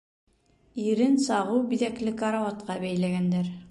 [0.85, 3.59] Ирен сағыу биҙәкле карауатҡа бәйләгәндәр.